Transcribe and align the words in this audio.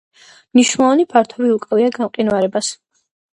მნიშვნელოვანი 0.57 1.05
ფართობი 1.11 1.51
უკავია 1.57 1.93
გამყინვარებას. 1.99 2.73